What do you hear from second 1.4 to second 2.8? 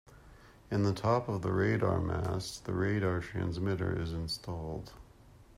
the radar mast the